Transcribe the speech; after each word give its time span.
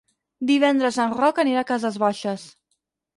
Divendres 0.51 0.95
en 1.03 1.13
Roc 1.19 1.41
anirà 1.43 1.61
a 1.61 1.67
Cases 1.73 1.99
Baixes. 2.05 2.47